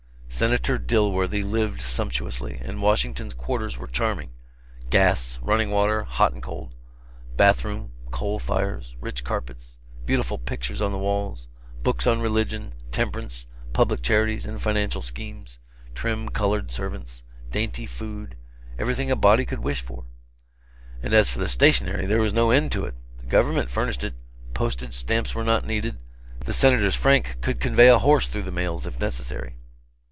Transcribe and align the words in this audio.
Senator 0.33 0.79
Dilworthy 0.79 1.43
lived 1.43 1.81
sumptuously, 1.81 2.57
and 2.63 2.81
Washington's 2.81 3.33
quarters 3.33 3.77
were 3.77 3.85
charming 3.85 4.31
gas; 4.89 5.37
running 5.39 5.69
water, 5.69 6.03
hot 6.03 6.33
and 6.33 6.41
cold; 6.41 6.73
bath 7.37 7.63
room, 7.63 7.91
coal 8.09 8.39
fires, 8.39 8.95
rich 8.99 9.23
carpets, 9.23 9.77
beautiful 10.05 10.39
pictures 10.39 10.81
on 10.81 10.91
the 10.93 10.97
walls; 10.97 11.47
books 11.83 12.07
on 12.07 12.21
religion, 12.21 12.73
temperance, 12.91 13.45
public 13.73 14.01
charities 14.01 14.47
and 14.47 14.59
financial 14.59 15.03
schemes; 15.03 15.59
trim 15.93 16.27
colored 16.29 16.71
servants, 16.71 17.21
dainty 17.51 17.85
food 17.85 18.35
everything 18.79 19.11
a 19.11 19.15
body 19.15 19.45
could 19.45 19.59
wish 19.59 19.81
for. 19.81 20.05
And 21.03 21.13
as 21.13 21.29
for 21.29 21.45
stationery, 21.47 22.07
there 22.07 22.21
was 22.21 22.33
no 22.33 22.49
end 22.49 22.71
to 22.71 22.85
it; 22.85 22.95
the 23.19 23.27
government 23.27 23.69
furnished 23.69 24.03
it; 24.03 24.15
postage 24.55 24.93
stamps 24.95 25.35
were 25.35 25.43
not 25.43 25.65
needed 25.67 25.99
the 26.39 26.53
Senator's 26.53 26.95
frank 26.95 27.37
could 27.41 27.59
convey 27.59 27.89
a 27.89 27.99
horse 27.99 28.27
through 28.27 28.43
the 28.43 28.51
mails, 28.51 28.87
if 28.87 28.99
necessary. 28.99 29.57